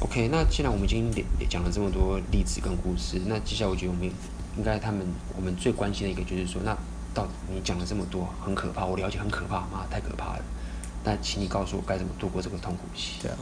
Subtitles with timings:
[0.00, 4.08] OK，那既然我们已经也讲了这么多例子跟故事，那接下来我觉得我们
[4.56, 5.04] 应该他们
[5.36, 6.72] 我们最关心的一个就是说，那
[7.12, 10.42] 到底你讲了这么多很可怕，我了解很可怕，妈太可怕了。
[11.04, 13.20] 那请你告诉我该怎么度过这个痛苦期？
[13.20, 13.38] 对啊，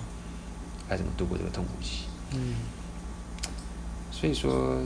[0.89, 2.05] 该怎么度过这个痛苦期？
[2.33, 2.55] 嗯，
[4.11, 4.79] 所以说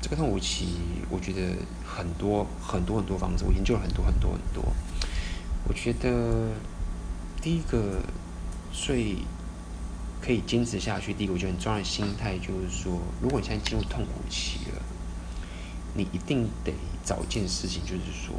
[0.00, 0.76] 这个痛苦期，
[1.10, 1.40] 我觉得
[1.84, 4.64] 很多很多很多方式，我研究了很多很多很多。
[5.66, 6.52] 我觉得
[7.42, 8.00] 第一个
[8.72, 9.16] 最
[10.20, 14.82] 可以坚持下去，第一个我觉得很重要的心态就是说，如果你现在进入痛苦期了，
[15.94, 16.72] 你一定得
[17.04, 18.34] 找一件事情，就是说，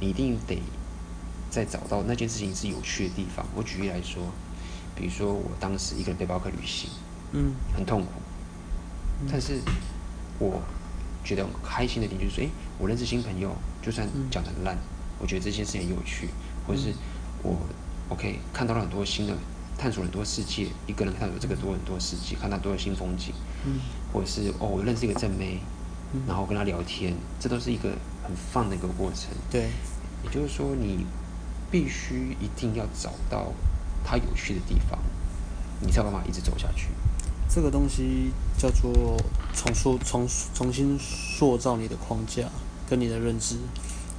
[0.00, 0.58] 你一定得
[1.50, 3.46] 再找到那件事情是有趣的地方。
[3.54, 4.22] 我举例来说，
[4.94, 6.88] 比如说我当时一个人背包客旅行，
[7.32, 8.12] 嗯，很痛苦，
[9.30, 9.60] 但是
[10.38, 10.62] 我
[11.22, 14.76] 觉得很开心的点就是说，诶，我认识新朋友，就算讲的很烂，
[15.18, 16.30] 我觉得这件事情很有趣，
[16.66, 16.94] 或者是
[17.42, 17.58] 我
[18.08, 19.36] OK 看到了很多新的。
[19.78, 23.32] 探索很多世界，一个人探索这个多很多世界，看到多的新风景，
[23.64, 23.78] 嗯，
[24.12, 25.60] 或者是哦，我认识一个正妹，
[26.12, 27.90] 嗯，然后跟她聊天，这都是一个
[28.24, 29.28] 很 fun 的一个过程。
[29.50, 29.68] 对，
[30.24, 31.04] 也就是说，你
[31.70, 33.52] 必须一定要找到
[34.04, 34.98] 它有趣的地方，
[35.80, 36.88] 你才有办法一直走下去。
[37.48, 39.16] 这个东西叫做
[39.54, 42.48] 重塑、重重新塑造你的框架
[42.88, 43.56] 跟你的认知，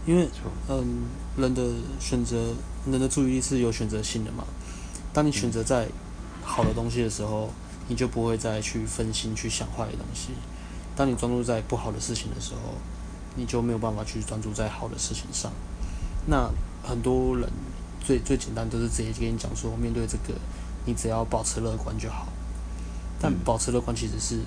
[0.06, 0.30] 因为
[0.70, 1.04] 嗯，
[1.36, 1.62] 人的
[2.00, 2.54] 选择，
[2.86, 4.46] 人的注意力是有选择性的嘛。
[5.18, 5.88] 当你选择在
[6.44, 7.50] 好的东西的时候，
[7.88, 10.30] 你就不会再去分心去想坏的东西；
[10.96, 12.76] 当你专注在不好的事情的时候，
[13.36, 15.52] 你就没有办法去专注在好的事情上。
[16.28, 16.48] 那
[16.84, 17.50] 很多人
[18.00, 20.40] 最最简单都是直接跟你讲说，面对这个，
[20.86, 22.28] 你只要保持乐观就好。
[23.20, 24.40] 但保持乐观其实是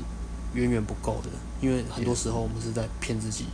[0.54, 3.46] 远远不够的，因为很多时候我们是在骗自己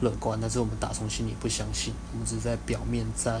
[0.00, 3.40] 乐观，但是我们打从心里不相信，我们只是在表面在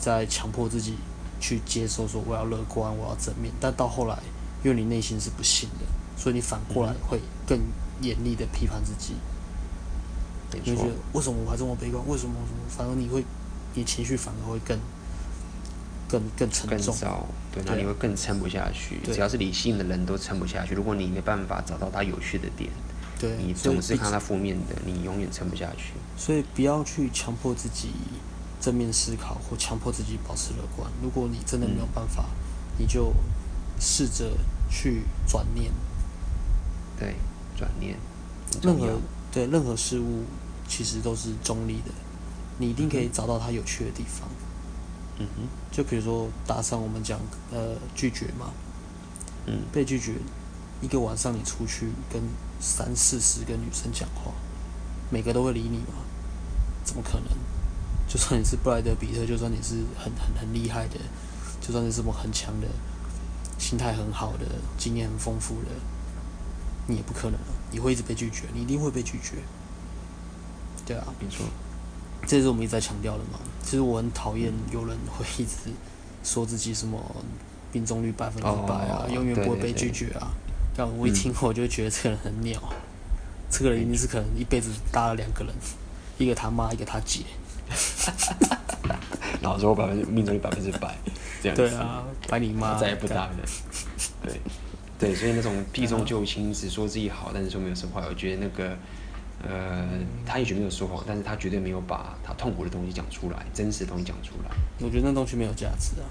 [0.00, 0.94] 在强迫自己。
[1.40, 4.18] 去接受说我要乐观，我要正面，但到后来，
[4.64, 5.86] 因为你内心是不信的，
[6.16, 7.58] 所以你反过来会更
[8.00, 9.14] 严厉的批判自己。
[10.64, 12.02] 你会觉得为什么我还这么悲观？
[12.08, 12.34] 为什么？
[12.68, 13.22] 反而你会，
[13.74, 14.78] 你情绪反而会更、
[16.08, 16.86] 更、更沉重。
[16.86, 17.26] 更糟。
[17.52, 18.98] 对，那你会更撑不下去。
[19.04, 20.74] 只要是理性的人都撑不下去。
[20.74, 22.70] 如果你没办法找到他有趣的点，
[23.20, 25.92] 对，你总是看他负面的，你永远撑不下去。
[26.16, 27.90] 所以不要去强迫自己。
[28.60, 30.90] 正面思考或强迫自己保持乐观。
[31.02, 33.12] 如果你真的没有办法，嗯、你就
[33.78, 34.36] 试着
[34.68, 35.72] 去转念。
[36.98, 37.14] 对，
[37.56, 37.96] 转念。
[38.62, 38.98] 任何
[39.30, 40.24] 对任何事物
[40.66, 41.92] 其实都是中立的，
[42.58, 44.28] 你一定可以找到它有趣的地方。
[45.18, 45.48] 嗯哼。
[45.70, 47.20] 就比如说搭上，我们讲
[47.52, 48.50] 呃拒绝嘛。
[49.46, 49.62] 嗯。
[49.72, 50.14] 被拒绝，
[50.80, 52.22] 一个晚上你出去跟
[52.60, 54.32] 三四十个女生讲话，
[55.10, 56.02] 每个都会理你吗？
[56.84, 57.28] 怎么可能？
[58.08, 60.98] 就算你是布莱德比特，就算你是很很很厉害的，
[61.60, 62.66] 就算你是什么很强的，
[63.58, 64.46] 心态很好的，
[64.78, 65.68] 经验很丰富的，
[66.86, 67.38] 你也不可能，
[67.70, 69.36] 你会一直被拒绝，你一定会被拒绝。
[70.86, 71.44] 对啊，没错，
[72.26, 73.38] 这是我们一直在强调的嘛。
[73.62, 75.70] 其实我很讨厌有人会一直
[76.24, 76.98] 说自己什么
[77.72, 80.32] 命中率百分之百啊，永远不会被拒绝啊。
[80.74, 82.76] 但我一听我就觉得这个人很鸟，嗯、
[83.50, 85.54] 这个人一定是可能一辈子搭了两个人，
[86.16, 87.20] 一个他妈，一个他姐。
[89.40, 90.96] 然后说百分之命中率百分之百，
[91.42, 91.62] 这样子。
[91.62, 93.36] 对啊，白你妈再也不打了。
[94.22, 94.40] 对，
[94.98, 98.02] 对，所以那种避重就轻，只说自己好，但是说没有说坏。
[98.08, 98.76] 我觉得那个，
[99.42, 99.88] 呃，
[100.26, 104.50] 他也许没有说谎，但是他绝对没有把他痛苦的东西讲出来，真实的东西讲出来。
[104.80, 106.06] 我觉得那东西没有价值啊。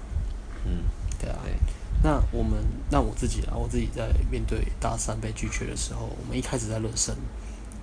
[0.64, 0.84] 嗯，
[1.20, 1.36] 对啊。
[1.44, 1.52] 对。
[2.00, 2.56] 那我们，
[2.90, 7.14] 那我自己啊，我自己在面对大三被拒绝的时候，我们一开始在热身，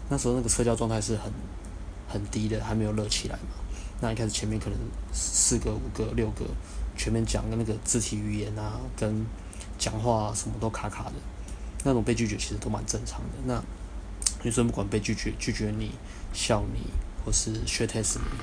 [0.10, 1.32] 那时候那个社交状态是很
[2.08, 3.65] 很低的，还没有热起来嘛。
[4.02, 4.78] 那一开始前面可能
[5.14, 6.46] 四个、五个、六个，
[6.98, 9.26] 前面讲的那个肢体语言啊，跟
[9.78, 11.14] 讲话啊，什么都卡卡的，
[11.84, 13.28] 那种被拒绝其实都蛮正常的。
[13.46, 13.64] 那
[14.44, 15.92] 女生不管被拒绝、拒绝你、
[16.34, 16.82] 笑你，
[17.26, 18.38] 或是 shit test 你，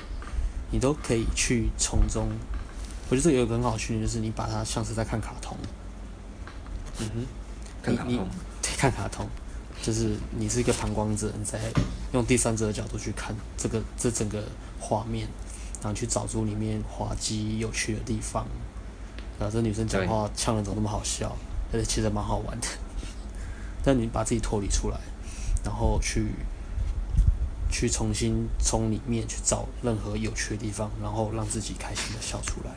[0.71, 2.29] 你都可以去从中。
[3.09, 5.55] 我觉得这有一个很好的训练，就是你把它像是在看卡通。
[6.99, 7.25] 嗯哼，
[7.81, 8.27] 看卡通。
[8.61, 9.27] 对，看卡通，
[9.81, 11.59] 就是你是一个旁观者，你在
[12.11, 14.43] 用第三者的角度去看这个这整个
[14.79, 15.27] 画面。
[15.83, 18.47] 然后去找出里面滑稽有趣的地方，
[19.37, 21.35] 然后这女生讲话呛人怎么那么好笑，
[21.73, 22.67] 而且其实蛮好玩的。
[23.83, 24.97] 但你把自己脱离出来，
[25.61, 26.27] 然后去
[27.69, 32.71] 去重新从里面去找任何有趣的地方，然后让自己开心的笑出来，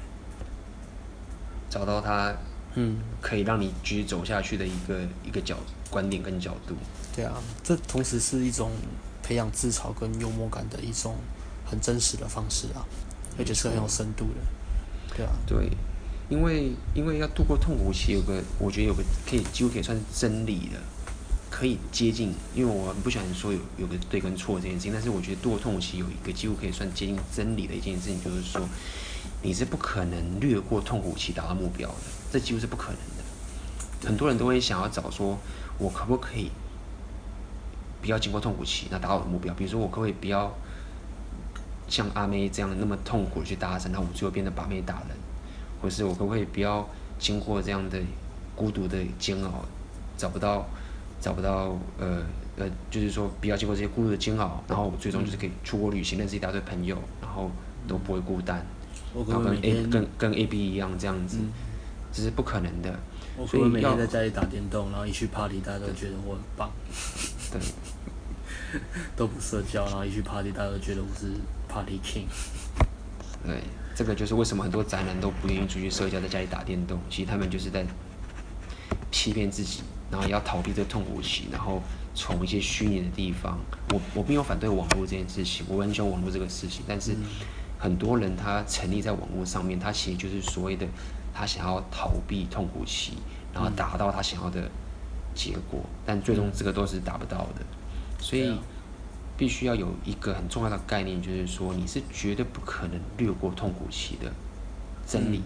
[1.70, 2.35] 找到他
[2.75, 5.56] 嗯可以让你继续走下去的一个一个角
[5.88, 6.75] 观点跟角度。
[7.14, 8.73] 对啊，这同时是一种
[9.23, 11.14] 培养自嘲跟幽默感的一种。
[11.67, 12.87] 很真实的方式啊，
[13.39, 15.33] 而且是很有深度的，对啊。
[15.47, 15.69] 对，
[16.29, 20.79] 因为因为要度过痛苦期，有个我觉得有个可以几乎可以算是真理的，
[21.51, 22.33] 可以接近。
[22.55, 28.61] 因为我很不喜欢说有有个对跟错这件事情，但是我觉得度过痛苦期有一个几乎可以算接近真理的一件事情，就是说
[29.43, 31.95] 你是不可能略过痛苦期达到目标的，
[32.33, 34.07] 这几乎是不可能的。
[34.09, 35.39] 很多人都会想要找说，
[35.79, 36.51] 我可不可以
[38.01, 39.53] 不要经过痛苦期，那达到我的目标？
[39.55, 40.53] 比如说我可不可以不要
[41.88, 45.17] 像阿妹这样那么痛苦的去搭讪，那我最后变得把妹打人？
[45.81, 46.88] 或是我可不可以不要
[47.19, 47.99] 经过这样的
[48.55, 49.65] 孤独的煎熬，
[50.17, 50.67] 找不到
[51.21, 52.23] 找不到呃
[52.56, 57.50] 呃，就是说不要经过这些孤独的煎熬，然后我最终就是可以出国旅行，认识一大堆朋友，然后
[57.87, 58.65] 都不会孤单，
[59.15, 61.39] 然后跟 A 跟跟 A B 一样这样子，
[62.11, 62.99] 这是不可能的。
[63.37, 66.71] 我所以每天在家里打电动，然后一去 party，大家都觉得我很棒。
[67.53, 67.61] 对，
[69.15, 71.32] 都不社交，然后一去 party，大家都觉得我是
[71.76, 72.26] party king。
[73.44, 73.61] 对。
[73.99, 77.00] 这个就是为什么很多宅男都不愿意出去社交，在家里打电动。
[77.08, 77.82] 其实他们就是在
[79.11, 79.81] 欺骗自己，
[80.11, 81.81] 然后也要逃避这个痛苦期，然后
[82.14, 83.58] 从一些虚拟的地方。
[83.88, 86.82] 我我并没有反对网络这件事情，我很喜欢网络这个事情。
[86.87, 87.17] 但是
[87.79, 90.87] 很多人他沉溺在网络上面，他其实就是所谓的
[91.32, 93.14] 他想要逃避痛苦期，
[93.55, 94.70] 然后达到他想要的
[95.34, 97.64] 结果，但最终这个都是达不到的。
[98.20, 98.55] 所以。
[99.37, 104.33] 必须要有一个很重要的概念，就是说你是绝对不可能略过痛苦期的
[105.06, 105.43] 真理，嗯、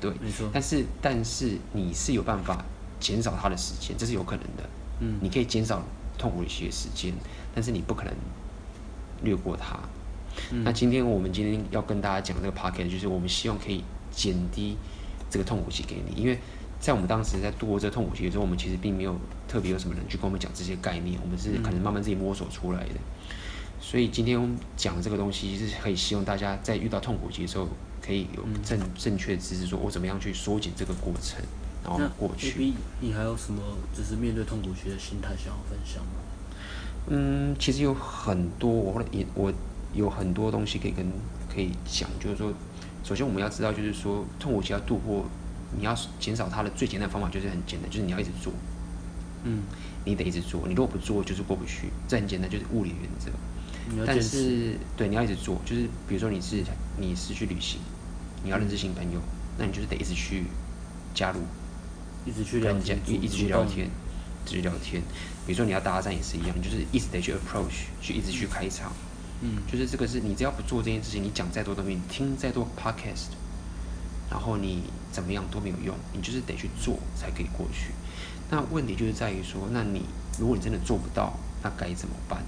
[0.00, 0.50] 对，没错。
[0.52, 2.64] 但是但是你是有办法
[2.98, 4.68] 减少它的时间，这是有可能的。
[5.00, 5.82] 嗯，你可以减少
[6.18, 7.12] 痛苦期的时间，
[7.54, 8.12] 但是你不可能
[9.22, 9.78] 略过它。
[10.50, 14.76] 嗯、那今天我们今天要跟大家讲这个 p o c k e t 就是我们希望可以减低
[15.30, 16.38] 这个痛苦期给你，因为。
[16.82, 22.94] 在我们当时在度过这个痛苦期的时候，我们其实并没有特别有什么人去跟我们讲这些概念，我们是可能慢慢自己摸索出来的。
[23.80, 24.36] 所以今天
[24.76, 27.68] 讲的这个东西是可以希望大家在遇到痛苦期的时候，
[28.04, 31.40] 可以有正正确的知识，说我怎么样去缩减这个过程，
[31.84, 32.52] 然后过去。
[32.58, 32.74] 那
[33.06, 33.62] 你还有什么
[33.96, 36.10] 就是面对痛苦期的心态想要分享吗？
[37.06, 39.52] 嗯，其实有很多，我也我
[39.94, 41.06] 有很多东西可以跟
[41.48, 42.52] 可以讲，就是说，
[43.04, 45.24] 首先我们要知道，就是说痛苦期要度过。
[45.78, 48.52] 你要减少它的最简单的方法就是很简单，就是你要一直做，
[49.44, 49.62] 嗯，
[50.04, 53.30] 你得一直做，你如果不做就是过不去，这很简单，就是物理原则。
[54.06, 56.62] 但是，对，你要一直做，就是比如说你是
[56.98, 57.80] 你是去旅行，
[58.44, 60.44] 你要认识新朋友，嗯、那你就是得一直去
[61.14, 61.40] 加入，
[62.24, 63.88] 一直去跟人家一直去聊天，
[64.44, 65.02] 一直去聊天。
[65.46, 68.92] 比如说你要搭讪也是一样，你就是一直得去 approach，去一直去开场，
[69.40, 73.32] 嗯，就是这个是你只要不做这件事情，你讲再多东西，你听再多 podcast，
[74.30, 74.84] 然后你。
[75.12, 77.92] 怎么样都没有用，你就是得去做才可以过去。
[78.50, 80.02] 那问题就是在于说，那你
[80.38, 82.42] 如果你真的做不到，那该怎么办？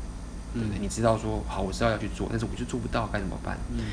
[0.52, 0.78] 对不对？
[0.78, 3.58] 嗯、你知道说好，我知道要去做，但是我就做不到，该怎么办？
[3.70, 3.84] 嗯、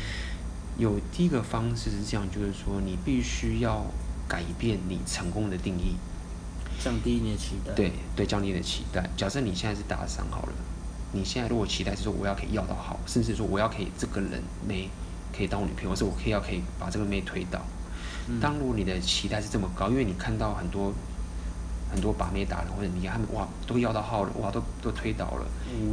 [0.78, 3.86] 有第一个方式是这样，就是说你必须要
[4.28, 5.96] 改变你成功的定义，
[6.80, 7.74] 降低你的期待。
[7.74, 9.10] 对对，降低你的期待。
[9.18, 10.54] 假设你现在是打赏好了，
[11.14, 14.90] 你现在如果期待是说我要可以要到好，甚至说我要可以这个人妹
[15.36, 17.62] 可以当我女朋友，或是我可以要可以把这个妹推倒。
[18.40, 20.94] 当如果你的期待是这么高，因为你看到很多
[21.92, 25.46] 很多把妹达人或者你他们哇都要到号了，哇都都推倒了，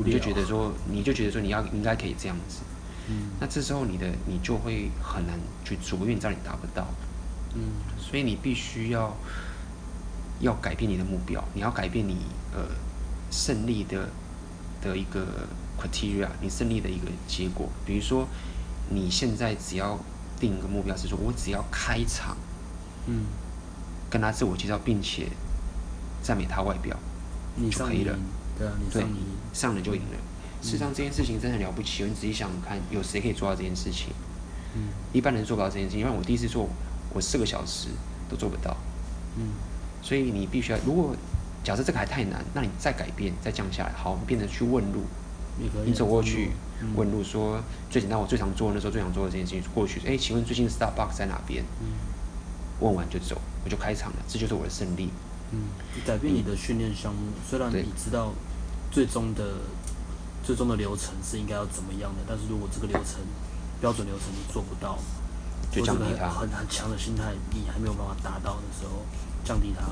[0.05, 2.61] 你就觉得说你就觉得说你要应该可以这样子，
[3.09, 6.87] 嗯，那这时候你的你就会很难去做，因为你知道你达不到，
[7.55, 7.63] 嗯，
[7.99, 9.17] 所以你必须要
[10.41, 12.19] 要改变你的目标，你要改变你
[12.55, 12.61] 呃
[13.31, 14.09] 胜利的
[14.81, 15.27] 的一个
[15.81, 18.29] criteria，你胜利的一个结果，比如说
[18.91, 19.99] 你现在只要。
[20.39, 22.37] 定一个目标是说，我只要开场，
[23.07, 23.27] 嗯，
[24.11, 25.27] 跟他自我介绍，并且
[26.23, 26.97] 赞美他外表，
[27.57, 28.17] 你就可以了。
[28.59, 29.19] 对啊，你上你
[29.53, 30.17] 上了就赢了。
[30.17, 32.05] 嗯、事实上，这件事情真的很了不起。
[32.05, 34.09] 你仔细想想看，有谁可以做到这件事情？
[34.75, 36.01] 嗯，一般人做不到这件事情。
[36.01, 36.69] 因为我第一次做，
[37.13, 37.89] 我四个小时
[38.29, 38.77] 都做不到。
[39.37, 39.51] 嗯，
[40.03, 41.15] 所以你必须要，如果
[41.63, 45.03] 假设这个还太难，那你再改变，再降下来，好，你变成去问路。
[45.85, 46.51] 你走过去
[46.95, 51.65] 问路，说最简单，我最常做的那时候最想做的这件事情，过去，哎，请问最近的 Starbucks 在哪边？
[51.81, 51.87] 嗯
[52.81, 55.11] 问完就走，我就开场了，这就是我的胜利。
[55.51, 55.67] 嗯，
[56.07, 58.33] 改变你的训练项目，虽然你知道
[58.93, 59.43] 最终的
[60.45, 63.19] 最终的流程是应该要怎么样的，但是如果这个流程
[63.81, 64.97] 标准流程你做不到，
[65.73, 66.29] 就降低它。
[66.29, 69.03] 很很强的心态，你还没有办法达到的时候，
[69.45, 69.83] 降低它，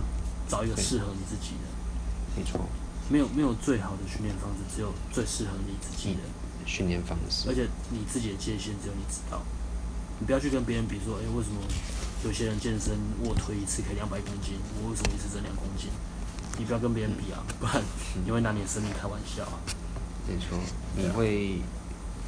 [0.49, 1.67] 找一个适合你自己的。
[2.37, 2.61] 没错。
[3.09, 6.21] 没有没有最好的训练方式，只有最适合你自己的
[6.67, 7.49] 训练方式。
[7.49, 9.41] 而且你自己的界限只有你知道，
[10.21, 11.57] 你不要去跟别人比说，哎，为什么
[12.25, 15.89] 有些人健身卧推一次可以两百公斤，我为什么一次增两公斤？
[16.59, 17.83] 你不要跟别人比啊，不然
[18.25, 19.61] 你会拿你的生命开玩笑啊。
[20.27, 20.59] 没错，
[20.97, 21.61] 你会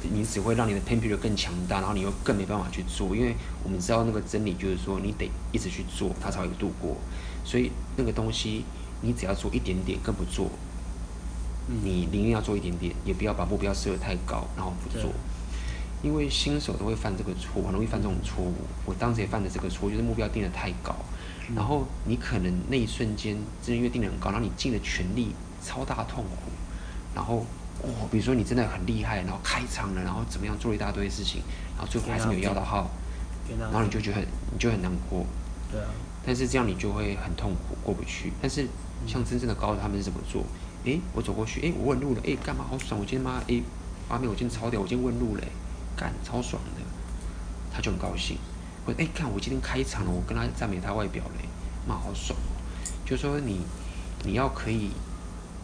[0.03, 6.95] 你只会让你的 pain period 更强大，然后你又更没办法去做，因为我们知道那个真理就是说，你得一直去做，它才会度过。
[7.43, 8.63] 所以那个东西，
[9.01, 10.49] 你只要做一点点，更不做，
[11.83, 15.11] 你宁愿要做一点点，也不要把目标设得太高，然后不做。
[16.01, 18.53] 因为新手都会犯这个错，很容易犯这种错误。
[18.85, 20.95] 我当时也犯了这个错，就是目标定得太高，
[21.55, 25.33] 然后你可能那一瞬间，真的因为定得很高，然后你尽了全力，
[25.63, 26.51] 超大痛苦，
[27.13, 27.45] 然后。
[27.81, 31.41] 哦，比如说你真的很厉害，然后开场了，然后怎么样做了一大堆事情，
[31.77, 32.91] 然后最后还是没有要到号，
[33.57, 35.25] 然后你就觉得很，你就很难过。
[35.71, 35.87] 对啊。
[36.25, 38.33] 但是这样你就会很痛苦，过不去。
[38.41, 38.67] 但是
[39.07, 40.43] 像真正的高手，他们是怎么做？
[40.89, 42.99] 诶，我走过去，诶，我问路了，诶，干嘛好爽？
[42.99, 43.61] 我今天妈，诶，
[44.07, 45.47] 阿妹，我今天超屌，我今天问路嘞，
[45.95, 46.81] 干，超爽的，
[47.71, 48.37] 他就很高兴。
[48.85, 51.47] 或者诶，看我今天开场了，我跟他赞美他外表嘞，
[51.87, 52.37] 妈好爽。
[53.05, 53.61] 就说你，
[54.23, 54.91] 你要可以。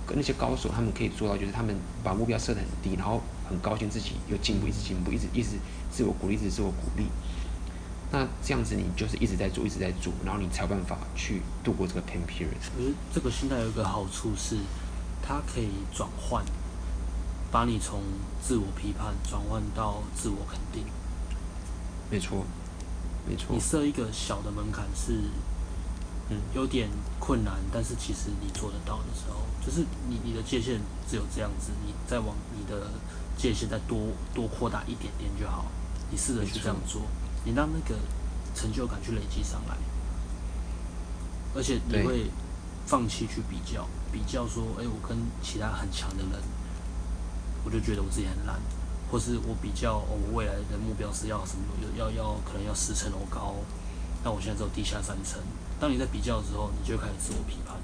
[0.08, 5.58] 跟那些高手，他们可以做到，就是他们把目标设得很低，然后很高兴自己有进步，一直进步，一直一直
[5.90, 7.08] 自我鼓励，一直自我鼓励。
[8.12, 12.54] 那这样子，你就是一直在做，一直在做，然后你才有办法去度过这个 pain period。
[12.78, 14.58] 我觉得这个心态有一个好处是，
[15.26, 16.44] 它可以转换，
[17.52, 18.02] 把你从
[18.42, 20.86] 自我批判转换到自我肯定。
[22.12, 22.46] 没错，
[23.28, 23.48] 没错。
[23.50, 25.20] 你设一个小的门槛是。
[26.28, 26.90] 嗯，有点
[27.20, 32.90] 困难，但是其实你做得到的时候，就是你你的界限只有这样子，你再往你的
[33.38, 35.66] 界限再多多扩大一点点就好。
[36.10, 37.04] 你试着去这样做，
[37.44, 37.96] 你让那个
[38.56, 39.78] 成就感去累积上来，
[41.54, 42.32] 而且你会
[42.88, 46.42] 放弃去比较，比较说，哎、欸，我跟其他很强的人，
[47.66, 48.56] 我就觉得我自己很烂，
[49.12, 51.66] 或是我比较，哦、我未来的目标是要什么，
[51.98, 53.56] 要要可能要十层楼高，
[54.24, 55.42] 那我现在只有地下三层。
[55.82, 57.76] 当你在比较的时候，你就开始自我批判。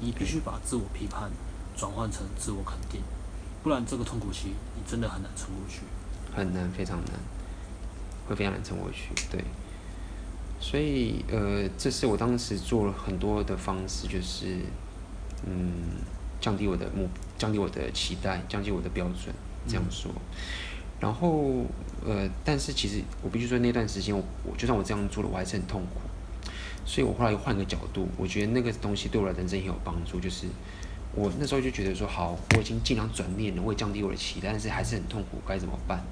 [0.00, 1.30] 你必须把自我批判
[1.74, 3.00] 转换成自我肯定，
[3.62, 5.80] 不然这个痛苦期你真的很难撑过去。
[6.36, 7.14] 很难，非常难，
[8.28, 9.14] 会非常难撑过去。
[9.30, 9.42] 对，
[10.60, 14.58] 所以呃，这是我当时做了很多的方式，就是
[15.46, 15.72] 嗯，
[16.40, 17.08] 降低我的目，
[17.38, 19.34] 降低我的期待，降低我的标准，
[19.66, 20.10] 这样说。
[21.00, 21.64] 然后
[22.06, 26.00] 呃，但是其实我必须说，那段时间我我就算我这样做了，我还是很痛苦。
[26.86, 30.20] 所以我后来又换个角度，我觉得那个东西对我的人生也有帮助。
[30.20, 30.46] 就是
[31.14, 36.02] 我那时候就觉得说，好，我已经尽量转念了，我也降低我的期待，但是还是很痛苦，该怎么办？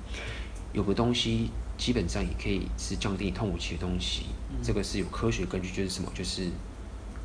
[0.72, 4.24] 有个东西基本上也可以是降低你痛苦期的东西，
[4.62, 6.10] 这个是有科学根据，就是什么？
[6.14, 6.48] 就是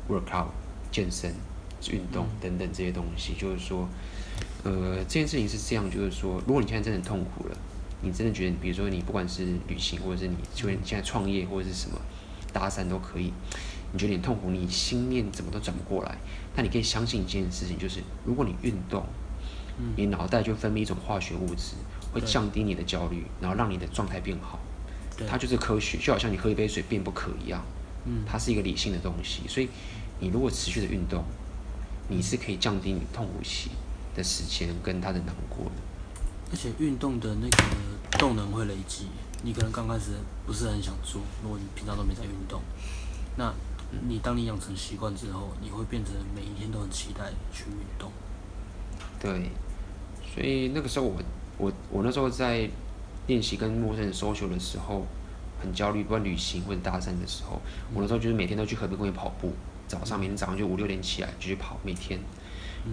[0.08, 0.48] workout
[0.92, 1.34] 健身、
[1.90, 3.34] 运动等等这些东西。
[3.38, 3.88] 就是说，
[4.64, 7.56] 呃，这件事情是这样，就是说，如果你现在真的很痛苦了，
[8.02, 11.98] 你真的觉得，比如说你不管是旅行，或者是你就你现在创业，或者是什么。
[12.50, 13.30] 搭讪都可以，
[13.92, 16.16] 你觉得你痛苦，你心念怎么都转不过来。
[16.56, 19.04] 那你可以相信一件事情，就是如果你运动，
[19.96, 21.74] 你脑袋就分泌一种化学物质，
[22.10, 24.58] 会降低你的焦虑，然后让你的状态变好。
[25.28, 27.62] 它就是科学，就好像你喝一杯水变不渴一样。
[28.26, 29.42] 它是一个理性的东西。
[29.46, 29.68] 所以
[30.18, 31.22] 你如果持续的运动，
[32.08, 33.70] 你是可以降低你痛苦期
[34.14, 35.72] 的时间跟他的难过的。
[36.50, 39.06] 而且运动的那个动能会累积。
[39.44, 40.12] 你可能刚开始
[40.44, 42.60] 不是很想做，如果你平常都没在运动，
[43.36, 43.54] 那
[44.08, 48.10] 你当你养成习惯之后，你会变成每一天都很期待去运动。
[49.20, 49.50] 对，
[50.34, 51.22] 所以那个时候我
[51.56, 52.68] 我我那时候在
[53.28, 55.06] 练习跟陌生人 social 的时候，
[55.60, 57.60] 很焦虑，不管旅行或者搭讪的时候，
[57.94, 59.52] 我那时候就是每天都去河边公园跑步，
[59.88, 62.20] 早上明天早上就五六点起来继续跑，每天。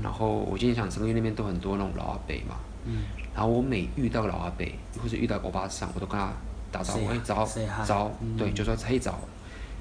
[0.01, 2.55] 然后我今天想，成功，那边都很多那种老阿伯嘛。
[2.85, 3.03] 嗯。
[3.33, 4.65] 然后我每遇到老阿伯
[5.01, 6.31] 或者遇到欧巴桑，我都跟他
[6.71, 7.45] 打招呼，哎早
[7.85, 9.19] 早，对，就说嘿早。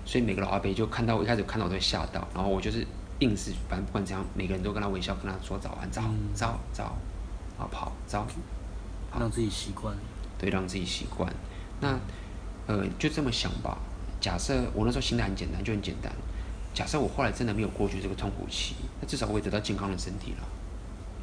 [0.05, 2.87] 所以每个老阿伯就看到我一开始看到我都会吓到，然后我就是
[3.21, 6.03] 硬是反正不管怎样，每个人都跟他微笑，跟他说早安早
[6.35, 6.85] 早早，
[7.59, 8.27] 啊跑早，
[9.19, 9.97] 让自己习惯，
[10.39, 11.33] 对，让自己习惯。
[11.81, 11.99] 那
[12.67, 13.79] 呃就这么想吧，
[14.21, 16.13] 假设我那时候心态很简单，就很简单。
[16.75, 20.39] 假设我后来真的没有过去这个痛苦期，那至少我也得到健康的身体了。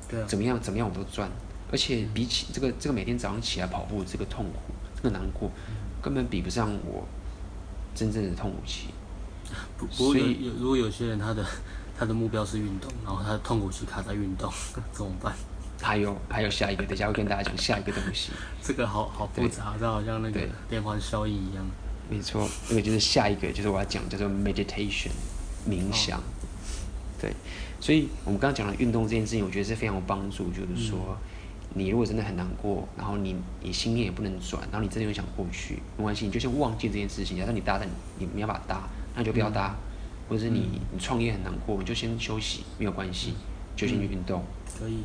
[0.09, 1.29] 对啊，怎么样怎么样我都赚。
[1.71, 5.51] 而且比起这个这个每天早上起来跑步这个痛苦，这个难过，
[6.01, 7.05] 根本比不上我
[7.93, 8.87] 真正的痛苦期。
[9.77, 11.45] 不，所以有如果有些人他的
[11.97, 14.51] 他的目标是运动，然后他的痛苦期卡在运动，
[14.91, 15.33] 怎么办？
[15.81, 18.31] 还有还有下一个，等下会跟大家讲下一个东西。
[18.61, 21.65] 这个好好复杂，这好像那个连环效应一样。
[22.09, 25.11] 没错，那个就是下一个，就是我要讲叫做 meditation
[25.69, 26.19] 冥想。
[26.19, 26.23] 哦、
[27.19, 27.33] 对，
[27.79, 30.97] 所以我们刚刚讲的运动这件事情，我觉得是非常有帮助，就是说。
[31.09, 31.17] 嗯
[31.73, 37.37] 你如果真的很难过，然后你你心念也不能转，然后你真的又想过去，没关系，你就先忘记这件事情。
[37.37, 37.85] 假设你搭讪，
[38.19, 39.75] 你你要把它搭，那就不要搭；嗯、
[40.27, 43.35] 或者是你你创业很难过，你就先休息，没有关系，
[43.73, 44.43] 就先去运动。
[44.77, 44.97] 可以。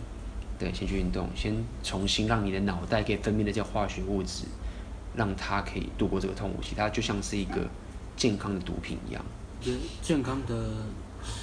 [0.58, 4.46] 对，先去运动，先重新让你的脑袋可以分泌那些化学物质，
[5.14, 6.74] 让它可以度过这个痛苦期。
[6.74, 7.64] 它就像是一个
[8.16, 9.24] 健康的毒品一样。
[10.02, 10.70] 健康的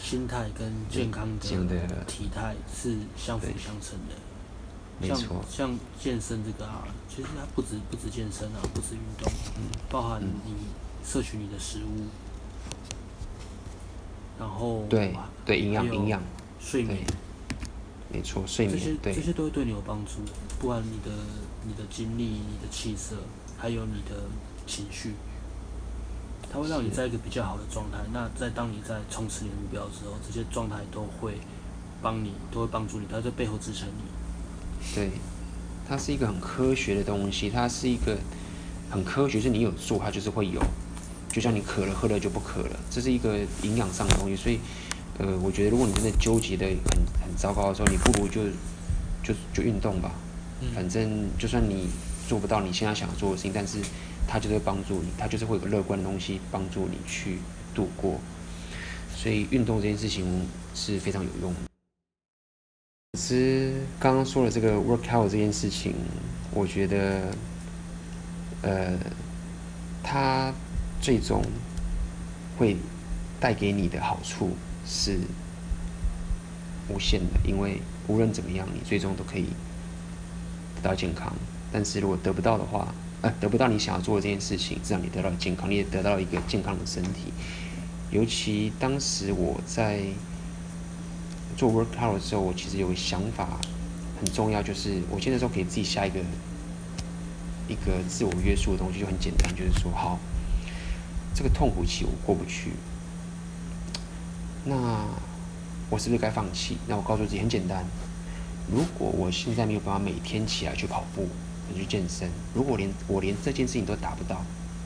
[0.01, 4.15] 心态跟健康的体态是相辅相成的。
[4.99, 5.43] 没错。
[5.49, 10.53] 像健身这个啊，其实它不止不止健身啊，不止运动，嗯，包含你
[11.03, 12.05] 摄取你的食物，
[14.39, 15.13] 然后对
[15.45, 16.21] 对营养营养
[16.59, 17.03] 睡眠。
[18.09, 20.21] 没错，睡眠这些对这些都会对你有帮助，
[20.59, 21.11] 不管你的
[21.65, 23.15] 你的精力、你的气色，
[23.57, 24.23] 还有你的
[24.67, 25.13] 情绪，
[26.53, 27.97] 它会让你在一个比较好的状态。
[28.13, 31.33] 那在当你在冲刺你的目标的时候，这些状态都会
[31.99, 34.93] 帮你，都会帮助你，它在背后支撑你。
[34.93, 35.09] 对，
[35.89, 38.15] 它是一个很科学的东西，它是一个
[38.91, 40.61] 很科学，是你有做，它就是会有。
[41.31, 44.59] 就像你渴了喝了就不渴了，这是一个营养上的东西，所以。
[45.19, 48.41] 呃，我觉得如果你真的纠结的很很糟糕的时候，你不如就
[49.21, 50.09] 就就运动吧。
[50.73, 51.87] 反正就算你
[52.27, 53.77] 做不到你现在想做的事情，但是
[54.27, 57.39] 它就是会帮助你，它就是会有乐观的东西帮助你去
[57.73, 58.19] 度过。
[59.15, 61.59] 所以运动这件事情是非常有用的。
[63.13, 65.93] 可是刚刚说了这个 workout 这件事情，
[66.51, 67.31] 我觉得
[68.61, 68.97] 呃，
[70.03, 70.53] 它
[71.01, 71.43] 最终
[72.57, 72.77] 会
[73.39, 74.55] 带给你的好处。
[74.85, 75.17] 是
[76.89, 79.45] 无限的，因为无论怎么样，你最终都可以
[80.75, 81.33] 得到健康。
[81.71, 87.31] 但是如果得不到的话，呃，得不到你想要做的这件事情，至少你得到健康，你也得到一个健康的身体。
[88.11, 90.01] 尤其当时我在
[91.55, 93.57] 做 workout 的时候，我其实有个想法
[94.19, 96.19] 很重要，就是我现在时候可以自己下一个
[97.69, 100.19] 一个自我约束的东西，就很简单，就是说，好，
[101.33, 102.71] 这个痛苦期我过不去。
[104.65, 105.05] 那
[105.89, 106.77] 我是不是该放弃？
[106.87, 107.85] 那我告诉自己很简单：
[108.69, 111.29] 如果我现在没有办法每天起来去跑步、
[111.75, 114.43] 去健身，如果连我连这件事情都达不到，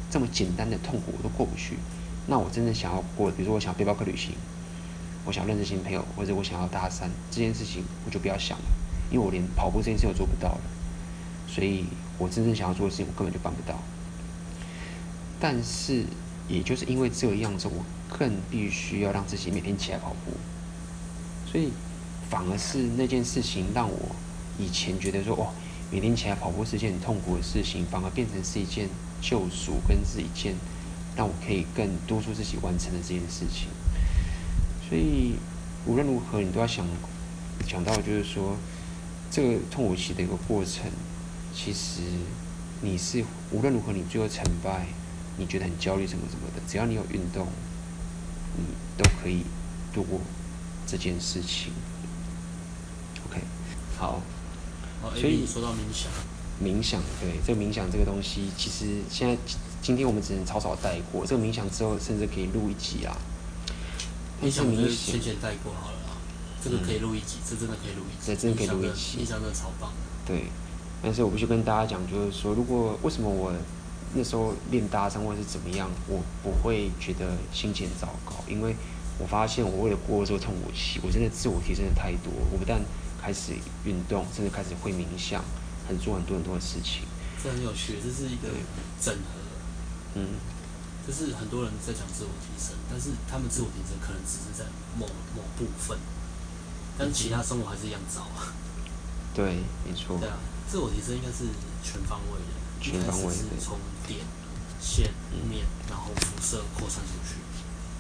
[0.10, 1.78] 这么简单的痛苦我都过不去，
[2.28, 4.34] 那我真正想要过，比如说我想要背包客旅行，
[5.26, 8.66] 我想认识新朋友，或者我想要搭讪，这件事情我就不要想了，
[9.12, 10.62] 因为我连跑步这件事情我做不到了，
[11.48, 11.86] 所以
[12.18, 13.80] 我真正想要做的事情我根本就办不到。
[15.40, 16.06] 但是
[16.48, 17.84] 也就是因为这样子，我。
[18.10, 20.32] 更必须要让自己每天起来跑步，
[21.46, 21.74] 所以
[22.30, 24.16] 反而是那件事情让我
[24.58, 25.52] 以前觉得说哦，
[25.92, 28.90] 每天起来跑步是件很痛苦的事情，反而变成是一件
[29.22, 30.56] 救赎，跟是一件
[31.16, 33.70] 让我可以更督促自己完成的这件事情。
[34.88, 35.36] 所以
[35.86, 36.86] 无论如何，你都要想
[37.68, 38.56] 想到，就是说
[39.30, 40.92] 这个痛苦期的一个过程，
[41.54, 42.02] 其实
[42.82, 44.88] 你是无论如何，你最后成败，
[45.38, 47.48] 你觉得很焦虑什么什么的，只要你有运动。
[48.60, 48.64] 你
[48.98, 49.44] 都可以
[49.94, 50.20] 度过
[50.88, 51.72] 这件事情。
[53.28, 53.40] OK，
[54.00, 54.20] 好。
[55.16, 56.12] 所以说到冥想，
[56.64, 59.38] 冥想对这个冥想这个东西，其实现在
[59.82, 61.26] 今天我们只能草草带过。
[61.26, 63.16] 这个冥想之后，甚至可以录一集啊。
[64.42, 66.18] 冥想就浅浅带过好了啊。
[66.64, 68.26] 这个可以录一集，这真的可以录一集。
[68.26, 69.20] 这真的可以录一集。
[69.20, 69.92] 冥想真的超棒。
[70.26, 70.46] 对，
[71.02, 73.54] 但是我必须跟大家讲，就是说，如果为什么我。
[74.16, 78.74] 那时候练搭讪或者是怎么样，我不会觉得心情糟糕，因为
[79.20, 82.32] 我发现我为了过这个痛苦期，我真的自我提升的太多。
[82.50, 82.80] 我不但
[83.28, 83.52] 开始
[83.84, 85.44] 运动，甚至开始会冥想，
[85.86, 87.04] 很做很多很多的事情。
[87.44, 88.48] 这很有趣，这是一个
[89.04, 89.44] 整合。
[90.16, 90.40] 嗯，
[91.06, 94.64] 就是很多人在讲自我提升，但是他们自我提升可能只是在
[94.98, 96.00] 某某部分，
[96.98, 98.48] 但是其他生活还是一样糟啊。
[99.36, 100.18] 对，没错。
[100.18, 100.40] 对啊，
[100.72, 101.52] 自我提升应该是
[101.84, 102.56] 全方位的。
[102.80, 103.60] 全方位的。
[103.60, 104.22] 从点、
[104.80, 105.12] 线、
[105.52, 107.36] 面，然后辐射扩散出去。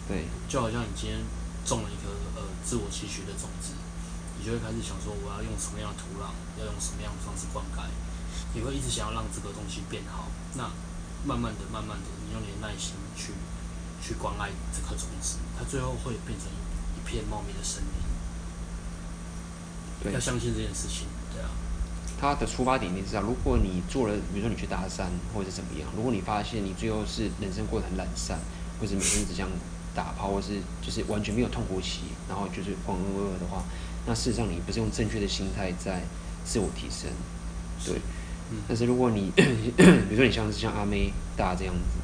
[0.08, 0.24] 对。
[0.48, 1.20] 就好像你今天
[1.66, 3.76] 种了一颗呃自我期许的种子，
[4.38, 6.30] 你就会开始想说我要用什么样的土壤，
[6.62, 7.89] 要用什么样的方式灌溉，
[8.54, 10.30] 你会一直想要让这个东西变好。
[10.54, 10.69] 那
[11.26, 13.34] 慢慢的、慢慢的，你用你的耐心去
[14.02, 16.47] 去关爱这颗种子，它最后会变成
[16.95, 17.91] 一片茂密的森林。
[20.04, 20.13] 对。
[20.13, 21.50] 要相信这件事情，对啊。
[22.19, 28.39] 他的出发点你知道，如果你做了，比如说你去搭讪或者怎么样，如果你发现你最后是人生过得很懒散，
[28.80, 29.50] 或者每天只想
[29.93, 33.62] 打炮，或是就是完全没有痛苦期，然后就是浑浑噩噩的话，
[34.08, 36.02] 那事实上你不是用正确的心态在
[36.43, 37.12] 自我提升，
[37.86, 38.02] 对。
[38.50, 42.00] 嗯、但是如果你， 比如说你像是像阿妹大这样子，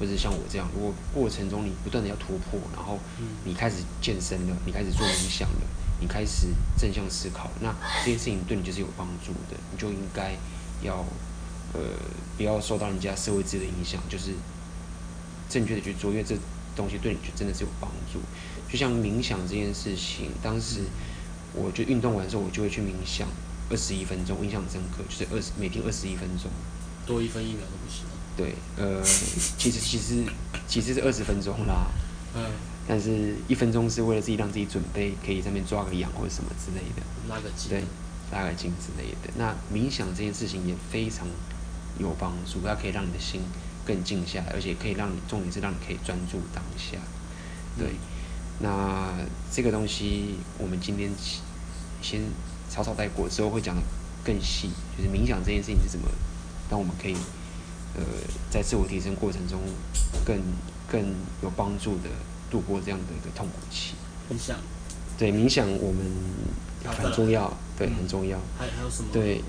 [0.00, 2.98] 或者像我这样，如果过程中你不断的要突破，然后
[3.44, 5.60] 你开始健身了，你开始做冥想了。
[6.02, 7.72] 你开始正向思考，那
[8.04, 10.34] 这件事情对你就是有帮助的，你就应该
[10.82, 10.96] 要
[11.74, 11.80] 呃
[12.36, 14.32] 不要受到人家社会制的影响，就是
[15.48, 16.34] 正确的去做，因为这
[16.74, 18.18] 东西对你就真的是有帮助。
[18.68, 20.80] 就像冥想这件事情，当时
[21.54, 23.28] 我就运动完之后，我就会去冥想，
[23.70, 26.50] 二十一分钟，我印象很深刻，就是二十每天二十一分钟，
[27.06, 28.04] 多一分一秒都不行。
[28.36, 29.02] 对，呃，
[29.58, 30.24] 其实其实
[30.66, 31.86] 其实是二十分钟啦。
[32.34, 32.42] 嗯。
[32.88, 37.02] 但是一分钟是为了自己让自己准备，可以在那边抓个痒或者什么之类的。
[37.28, 37.68] 拉个筋。
[37.68, 37.84] 对，
[38.32, 39.32] 拉个筋之类的。
[39.36, 41.28] 那冥想这件事情也非常
[41.98, 43.40] 有帮助，它可以让你的心
[43.86, 46.98] 更静下来，而且可以让你重点是让你可以专注当下。
[47.78, 47.90] 对。
[47.90, 47.94] 嗯、
[48.58, 49.14] 那
[49.52, 51.08] 这个东西我们今天
[52.02, 52.20] 先
[52.68, 53.82] 草草带过，之后会讲得
[54.24, 56.08] 更细，就是冥想这件事情是怎么
[56.68, 57.14] 让我们可以
[57.94, 58.02] 呃
[58.50, 59.60] 在自我提升过程中
[60.26, 60.38] 更
[60.90, 62.10] 更有帮助的。
[62.52, 63.94] 度过这样的一个痛苦期，
[64.30, 64.58] 冥想，
[65.16, 66.04] 对冥想我们
[66.84, 68.38] 很重要，对很重要。
[68.58, 69.42] 还还有什么对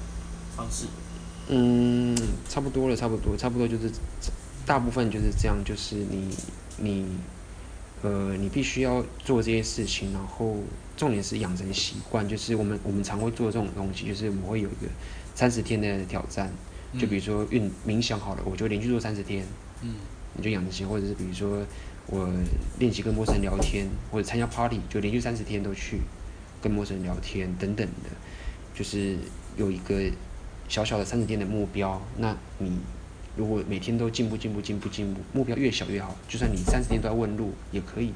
[0.56, 0.86] 方式？
[1.50, 2.16] 嗯，
[2.48, 3.92] 差不多了，差不多，差不多就是
[4.66, 6.34] 大部分就是这样，就是你
[6.78, 7.06] 你
[8.04, 10.56] 呃，你必须要做这些事情，然后
[10.98, 14.88] 重点是养成习惯，就是我们我们常会做这种东西，就是我们会有一个
[15.36, 16.52] 三十天的挑战，
[17.00, 19.46] 就比如说运冥想好了，我就连续做三十天，
[19.82, 19.96] 嗯，
[20.36, 21.66] 你就养成习惯，或者是比如说。
[22.06, 22.30] 我
[22.80, 26.02] 练习跟陌生人聊天，或者参加 party，就连续三十天都去
[26.62, 28.10] 跟陌生人聊天等等的，
[28.76, 29.16] 就是
[29.56, 30.12] 有一个
[30.68, 32.02] 小小的三十天的目标。
[32.18, 32.78] 那你
[33.38, 36.14] 如果每天都进步、进步、进步、进步，目标越小越好。
[36.28, 38.12] 就算你三十天都要问路也可以，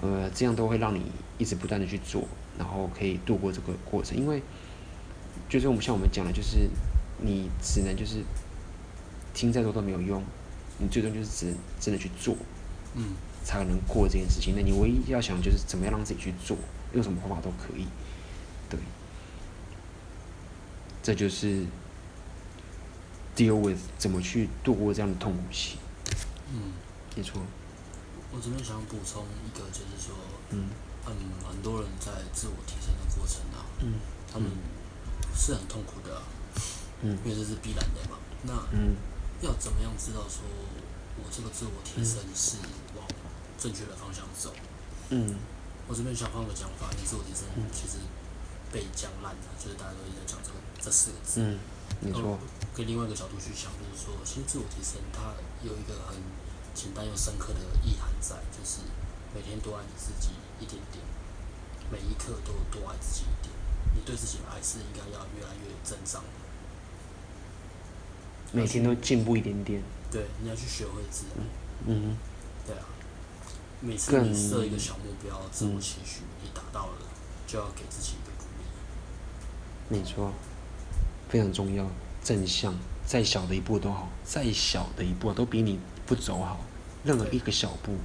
[0.00, 1.02] 呃，这样都会让你
[1.38, 2.26] 一直不断的去做，
[2.58, 4.16] 然后可以度过这个过程。
[4.16, 4.42] 因为
[5.48, 6.68] 就是我们像我们讲的，就是
[7.20, 8.24] 你只能就是
[9.34, 10.22] 听再多都没有用，
[10.78, 12.36] 你最终就是只能真的去做。
[12.94, 14.54] 嗯，才能过这件事情。
[14.54, 16.56] 那你唯一要想就是怎么样让自己去做，
[16.92, 17.86] 用什么方法都可以。
[18.68, 18.78] 对，
[21.02, 21.64] 这就是
[23.34, 25.78] deal with 怎么去度过这样的痛苦期。
[26.52, 26.72] 嗯，
[27.16, 27.40] 没错。
[28.32, 30.16] 我这边想补充一个，就是说，
[30.50, 30.70] 嗯，
[31.06, 31.12] 嗯，
[31.46, 34.50] 很多人在自我提升的过程啊，嗯，他们
[35.36, 36.22] 是很痛苦的，
[37.02, 38.18] 嗯，因为这是必然的嘛。
[38.42, 38.96] 那，嗯，
[39.42, 40.42] 要怎么样知道说？
[41.20, 42.56] 我这个自我提升是
[42.96, 43.04] 往
[43.60, 44.50] 正确的方向走。
[45.10, 45.36] 嗯，
[45.86, 48.00] 我这边想换个讲法，你自我提升其实
[48.72, 51.44] 被讲烂了，就是大家都一直在讲这个这四个字。
[51.44, 51.60] 嗯，
[52.00, 52.38] 没错。
[52.72, 56.16] 可以另外一个角度去想，就是说，其实自我提升它有一个很
[56.74, 58.80] 简单又深刻的意涵在，就是
[59.34, 60.30] 每天多爱你自己
[60.60, 61.04] 一点点，
[61.90, 63.52] 每一刻都多爱自己一点。
[63.94, 66.28] 你对自己的爱是应该要越来越增长的。
[68.52, 69.82] 每天都进步一点点。
[70.10, 71.42] 对，你要去学会自爱。
[71.86, 72.16] 嗯，
[72.66, 72.84] 对啊。
[73.80, 76.98] 每次你设一个小目标，自我期许，你达到了，
[77.46, 79.98] 就要给自己一个鼓励。
[79.98, 80.32] 没错，
[81.28, 81.86] 非常重要。
[82.22, 82.72] 正向，
[83.04, 86.60] 再小的一步都好，再小的一步都比你不走好。
[87.04, 87.96] 任何一个小步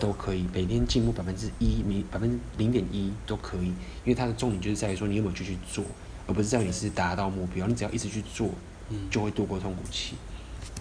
[0.00, 3.66] 都可以，每天进步百分之一，每百分之零点一都可以。
[3.66, 5.84] 因为它的重点就是在于说，你有没有继续做，
[6.26, 7.66] 而不是在于你是达到目标。
[7.66, 8.48] 你只要一直去做，
[9.10, 10.14] 就会度过痛苦期。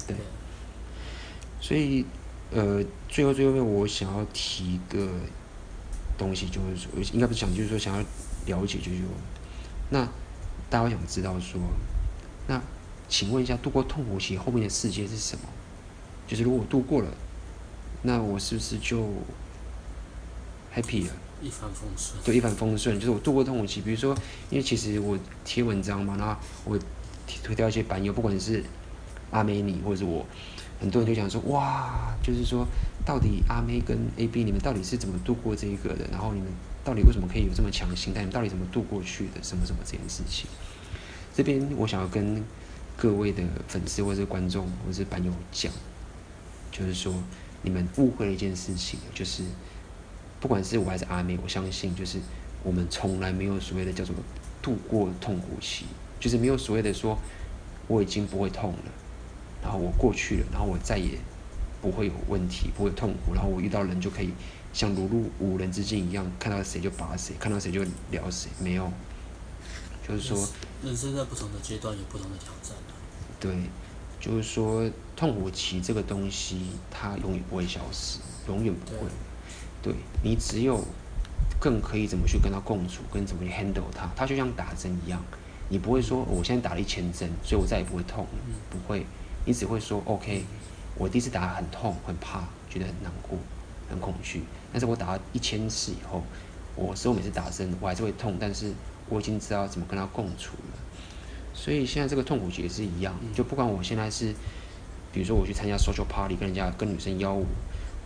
[0.08, 0.16] 对，
[1.60, 2.06] 所以，
[2.52, 5.10] 呃，最后最后面我想要提一个
[6.18, 8.00] 东西，就是说，应该不是想，就是说想要
[8.46, 9.08] 了解，就是说，
[9.90, 10.08] 那
[10.70, 11.60] 大家想知道说，
[12.48, 12.62] 那
[13.10, 15.50] 请问一下，度过痛苦期后面的世界是什么？
[16.28, 17.10] 就是如果我度过了，
[18.04, 19.04] 那我是不是就
[20.76, 21.14] happy 了？
[21.42, 22.22] 一帆风顺。
[22.24, 23.82] 对，一帆风顺，就是我度过痛苦期。
[23.82, 24.16] 比如说，
[24.50, 26.36] 因为其实我贴文章嘛，然后
[26.66, 26.78] 我
[27.44, 28.64] 推掉一些版友，不管是。
[29.30, 30.26] 阿美你或者是我，
[30.80, 32.66] 很多人就讲说哇，就是说
[33.06, 36.08] 到底阿妹跟 AB 你们到底是怎么度过这一个的？
[36.10, 36.48] 然后你们
[36.82, 38.22] 到底为什么可以有这么强的心态？
[38.22, 39.44] 你们到底怎么度过去的？
[39.44, 40.50] 什么什么这件事情？
[41.36, 42.42] 这边我想要跟
[42.96, 45.74] 各位的粉丝或者是观众或者是版友讲，
[46.78, 47.14] 就是说
[47.62, 49.44] 你们误会了一件事情，就是
[50.40, 52.20] 不管是我还是阿妹，我相信就是
[52.64, 54.14] 我们从来没有所谓的叫做
[54.62, 55.86] 度过痛苦期，
[56.20, 57.18] 就是没有所谓的说
[57.88, 58.92] 我已经不会痛了。
[59.64, 61.18] 然后我过去了，然后我再也
[61.82, 63.34] 不会有问题，不会痛苦。
[63.34, 64.32] 然后我遇到人就可以
[64.72, 68.50] 像如入无人之境一样，看到谁就拔谁，看到谁就聊谁。
[68.60, 68.90] 没有，
[70.08, 70.48] 就是说，
[70.84, 72.94] 人生在不同的阶段有不同的挑战啊。
[73.40, 73.52] 对，
[74.20, 79.08] 就是说痛苦期这个东西，它永远不会消失，永远不会。
[79.82, 80.84] 对，对你只有
[81.60, 84.10] 更可以怎么去跟它共处，跟怎么去 handle 它。
[84.16, 85.24] 它就像打针一样，
[85.70, 89.06] 你不会说我现在打了一千针，所以我再也不会痛了，嗯、不会。
[89.46, 90.44] 你只会说 OK，
[90.96, 93.38] 我第一次打很痛，很怕，觉得很难过，
[93.90, 94.44] 很恐惧。
[94.74, 96.22] 但是我打了一千次以后，
[96.76, 98.74] 我所以我每次打针我还是会痛，但是
[99.08, 100.78] 我已经知道怎么跟它共处了。
[101.60, 104.32] 所以现在这个痛苦也是一样，就不管我现在是，
[105.12, 107.48] 比如说我去参加 social party，跟人家跟女生邀舞，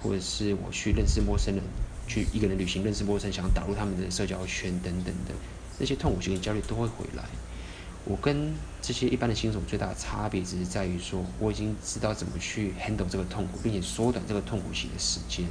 [0.01, 1.61] 或者是我去认识陌生人，
[2.07, 5.33] 去一个人旅行认识陌生人，想打入他们的社交圈等等的，
[5.77, 7.25] 那些痛苦期跟焦虑都会回来。
[8.05, 15.45] 我跟这些一般的新手最大的差别，只是在于说，我已经知道怎么去 handle 这个痛苦，并且缩短这个痛苦期的时间。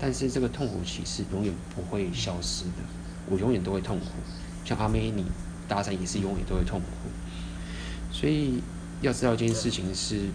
[0.00, 2.82] 但是这个痛苦期是永远不会消失的，
[3.30, 4.06] 我永远都会痛苦。
[4.64, 5.24] 像阿妹，你
[5.68, 7.08] 搭讪也是永远都会痛苦。
[8.18, 8.62] 所以
[9.02, 10.32] 要知道一件事情是，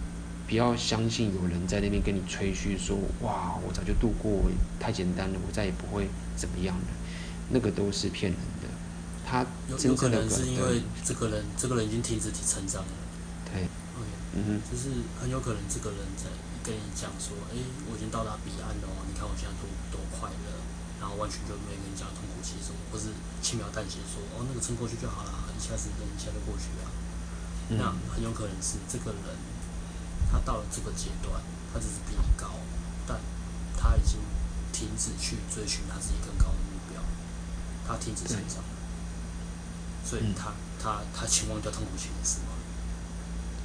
[0.48, 4.46] 不要相信有人在那边跟你吹嘘说，哇，我早就度过，
[4.80, 6.06] 太简单了，我再也不会
[6.38, 6.90] 怎么样了。
[7.50, 8.70] 那个都是骗人的。
[9.26, 9.42] 他
[9.82, 12.94] 真正的有，有可能是因为这个人，这个人已经停止成长了。
[13.50, 13.66] 对。
[14.38, 14.62] 嗯哼。
[14.70, 16.30] 就是很有可能这个人在
[16.62, 20.54] 跟你讲说，哎、欸，我已经到达彼岸了，你看我现在多多快乐，
[21.02, 23.10] 然后完全就没跟你讲痛苦期什么，或是
[23.42, 27.01] 轻描淡写说，哦，那个撑过去就好了，一下子一下就过去了。
[27.72, 29.24] 嗯、那很有可能是这个人，
[30.30, 31.42] 他到了这个阶段，
[31.74, 32.52] 他只是比你高，
[33.08, 33.18] 但
[33.78, 34.20] 他已经
[34.74, 37.02] 停止去追寻他自己更高的目标，
[37.88, 38.62] 他停止成长。
[40.04, 42.52] 所以他、嗯、他他情忘掉痛苦期的事吗？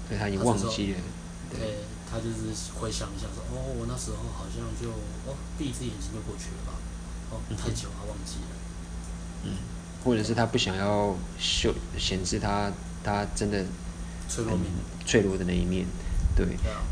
[0.09, 1.01] 对，他已经忘记了。
[1.51, 4.91] 对，对，他就是回想一下说，哦，我那时候好像就
[5.29, 6.73] 哦，闭一只眼睛就过去了吧？
[7.31, 8.55] 哦，太久他忘记了。
[9.43, 9.57] 嗯，
[10.05, 12.71] 或者是他不想要秀显示他
[13.03, 13.65] 他真的
[14.29, 14.65] 脆弱面、
[15.05, 15.87] 脆弱的那一面。
[16.35, 16.47] 对。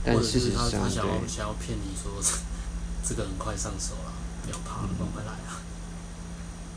[0.04, 2.12] 但事实上，对想要想要骗你说，
[3.02, 4.12] 这个很快上手了，
[4.44, 5.60] 不要怕，慢慢来啊。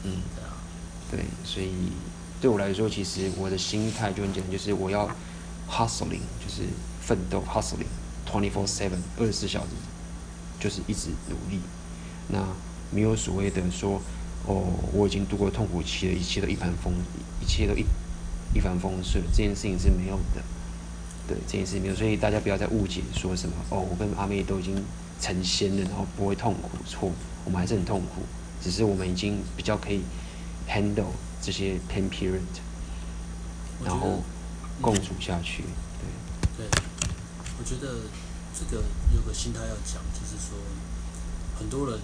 [0.03, 0.11] 嗯。
[0.35, 0.53] 对啊。
[1.11, 1.91] 对，所以。
[2.39, 5.09] 对我来说，其实我的心态就很简单，就是我要
[5.67, 6.61] hustling，就是
[7.01, 7.87] 奋斗 hustling
[8.31, 9.69] twenty four seven 二十四小时，
[10.59, 11.59] 就是一直努力。
[12.27, 12.45] 那
[12.91, 13.99] 没有所谓的说，
[14.45, 16.93] 哦，我已经度过痛苦期了，一切都一帆风，
[17.41, 17.83] 一切都一
[18.57, 20.43] 一帆风顺，这件事情是没有的。
[21.27, 24.83] 对，这件事情没有，所以大家不要再误解说什么，哦，我跟阿妹都已经
[25.21, 26.69] 成仙了，然后不会痛苦。
[26.85, 27.11] 错，
[27.45, 28.23] 我们还是很痛苦，
[28.61, 30.01] 只是我们已经比较可以
[30.67, 31.13] handle。
[31.39, 32.41] 这些 pain period，
[33.85, 34.19] 然后
[34.81, 35.63] 共处下去，
[36.01, 36.65] 对。
[36.65, 36.67] 对，
[37.59, 38.09] 我觉得
[38.57, 38.83] 这个
[39.15, 40.57] 有个心态要讲，就是说，
[41.57, 42.01] 很多人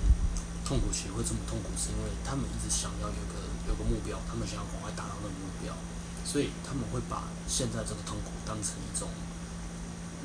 [0.63, 5.74] 痛苦学会这么痛苦，是因为他们一直想要有个有个目标，他们想要赶快达到那个目标，
[6.26, 9.10] 所以他们会把现在这个痛苦当成一种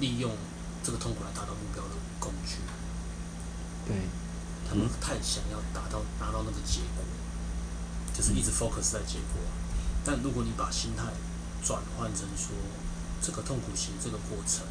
[0.00, 0.32] 利用
[0.82, 2.56] 这个痛苦来达到目标的工具。
[3.86, 3.96] 对，
[4.68, 7.04] 他们太想要达到拿到那个结果。
[8.14, 9.38] 就是一直 focus 在结果，
[10.04, 11.04] 但如果你把心态
[11.62, 12.50] 转换成说，
[13.22, 14.66] 这个痛苦型这个过程，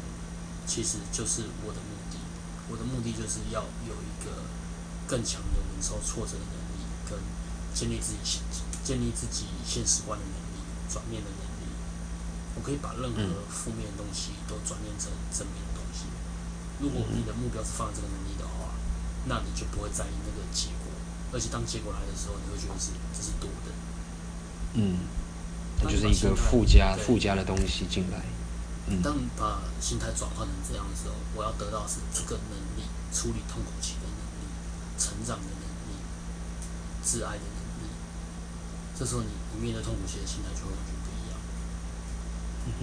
[0.66, 2.18] 其实就是我的目的。
[2.68, 4.44] 我的目的就是要有一个
[5.06, 7.18] 更强的忍受挫折的能力，跟
[7.72, 8.42] 建立自己现
[8.84, 10.47] 建立自己现实观的能力，
[10.88, 11.70] 转念的能力。
[12.56, 16.10] 我可以把任何负面的东西都转念成正面的东西。
[16.80, 18.74] 如果你的目标是放在这个能力的话，
[19.26, 20.90] 那你就不会在意那个结果。
[21.30, 23.70] 而且当结果来的时候，你会觉得是这是多的。
[24.74, 25.06] 嗯，
[25.82, 28.24] 那就是一个附加附加的东西进来。
[28.88, 29.02] 嗯。
[29.02, 34.50] 当你把心态转换成这样的时候，我要得到是这个能力，处理痛苦期的能力，
[34.98, 35.94] 成长的能力，
[37.02, 37.57] 自爱的能力。
[38.98, 41.38] 这时候你你面对痛苦期的心态就会完全不一样。
[42.66, 42.82] 嗯哼，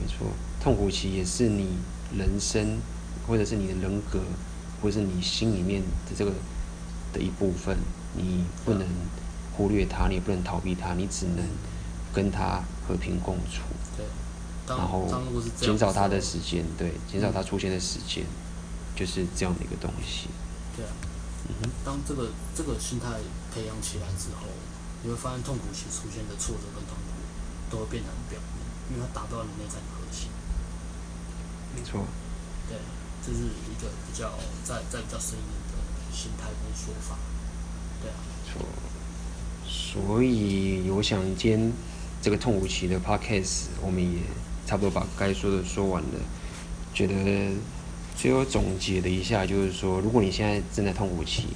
[0.00, 0.26] 没错，
[0.62, 1.76] 痛苦期也是你
[2.16, 2.78] 人生，
[3.26, 4.20] 或者是你的人格，
[4.80, 6.32] 或者是你心里面的这个。
[7.12, 7.76] 的一部分，
[8.14, 8.86] 你不能
[9.56, 11.44] 忽略它，你也不能逃避它，你只能
[12.14, 13.62] 跟它和平共处。
[13.96, 14.06] 对，
[14.68, 15.08] 然后
[15.58, 20.28] 减少它的时间，对，减少它出现的时间，嗯，就是这样的一个东西。
[20.76, 20.92] 对啊，
[21.48, 23.08] 嗯哼，当这个这个心态
[23.52, 24.46] 培养起来之后，
[25.02, 27.10] 你会发现痛苦期出现的挫折跟痛苦
[27.70, 30.28] 都会变得很表面，因为它打不到你内在的核心。
[31.76, 32.04] 没错。
[32.68, 32.78] 对，
[33.24, 34.32] 这是一个比较
[34.64, 35.90] 在在比较深一点的。
[36.12, 37.16] 心态跟说法，
[38.02, 38.66] 对啊，错。
[39.64, 41.72] 所以我想今天
[42.20, 44.18] 这个痛苦期的 podcast，我们也
[44.66, 46.18] 差不多把该说的说完了。
[46.92, 47.52] 觉得
[48.16, 51.46] 最后总结了一下，就是说，如果你现在正在痛苦期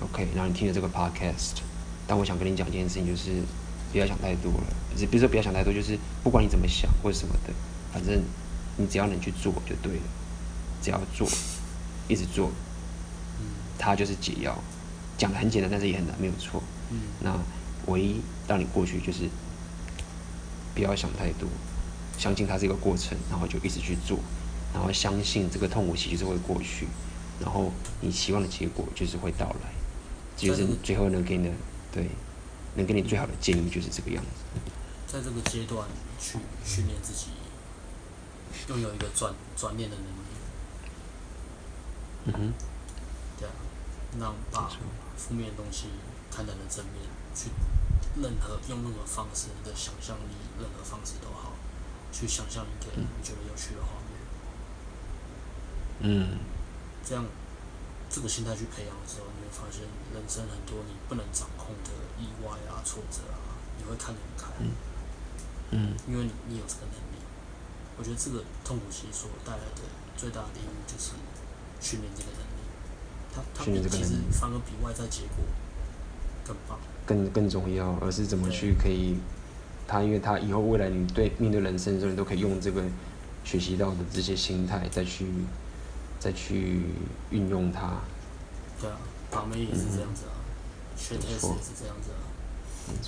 [0.00, 1.54] ，OK，然后你听了这个 podcast，
[2.06, 3.30] 但我想跟你讲一件事情，就是
[3.92, 4.66] 不要想太多了。
[5.10, 7.52] 比如说不要想太多，就是不管你怎么想或者什么的，
[7.92, 8.22] 反正
[8.76, 10.02] 你只要能去做就对了。
[10.82, 11.28] 只要做，
[12.08, 12.50] 一直做。
[13.78, 14.56] 它就是解药，
[15.18, 16.62] 讲的很简单，但是也很难，没有错。
[16.90, 16.98] 嗯。
[17.20, 17.38] 那
[17.92, 19.28] 唯一让你过去就是
[20.74, 21.46] 不要想太多，
[22.16, 24.18] 相信它是一个过程，然后就一直去做，
[24.72, 26.86] 然后相信这个痛苦期就是会过去，
[27.40, 29.70] 然后你期望的结果就是会到来，
[30.36, 31.50] 这就是最后能给你的
[31.96, 32.10] 对，
[32.74, 34.28] 能给你最好的建议就是这个样子。
[35.06, 35.88] 在这个阶段
[36.20, 37.28] 去训练自己，
[38.68, 40.10] 拥有一个转转念的能力。
[42.26, 42.52] 嗯哼。
[43.38, 43.52] 对啊，
[44.20, 44.70] 让把
[45.16, 45.86] 负面的东西
[46.30, 47.00] 看成了正面，
[47.34, 47.48] 去
[48.20, 51.54] 任何用任何方式，你的想象力，任何方式都好，
[52.12, 54.20] 去想象一个你觉得有趣的画面。
[56.00, 56.38] 嗯。
[57.02, 57.24] 这样，
[58.10, 64.50] 这个心态去培养的时候，你会发现人生很多你不能掌控的意外啊、挫折啊，你会看得很开。
[64.58, 64.74] 嗯。
[65.70, 65.94] 嗯。
[66.10, 67.22] 因为你你有这个能力，
[67.96, 71.14] 我觉得这个痛苦其实所带来的最大的礼物就是
[71.80, 72.66] 训练这个能力。
[73.32, 75.44] 它它其实反而比外在结果
[76.44, 76.78] 更棒。
[77.06, 79.16] 更更重要，而是怎么去可以，
[79.86, 82.82] 他因为他以后未来你对面对人生的时候，你都可以用这个
[83.44, 85.26] 学习到的这些心态再去
[86.18, 86.80] 再去
[87.30, 88.00] 运用它。
[88.80, 88.96] 对啊，
[89.30, 90.34] 把妹也是这样子啊，
[90.96, 92.20] 学 test 也是这样子啊，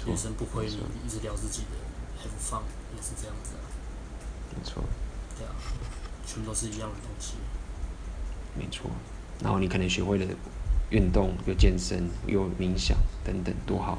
[0.06, 1.76] 女生不亏你一直聊自己的
[2.22, 2.62] ，have fun
[2.96, 3.64] 也是这样子啊。
[4.56, 4.82] 没错。
[5.38, 5.54] 对啊，
[6.26, 7.34] 全都是一样的东西。
[8.54, 8.90] 没错，
[9.42, 10.26] 然后你可能学会了。
[10.90, 13.98] 运动有健身有冥想等等多好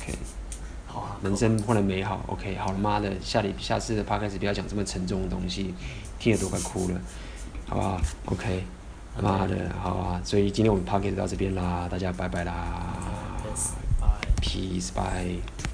[0.00, 0.12] ，OK，
[0.88, 5.72] 好啊，人生换了美好，OK，好了妈的，下里下次的 Podcast 不要讲这么沉重的东西，
[6.18, 7.00] 听得都快哭了，
[7.68, 8.64] 好不好？OK，
[9.20, 12.54] 妈的，好啊，所以今天我们 p o c k e t 到这边啦，大家拜拜啦
[14.42, 15.65] ，Peace，拜。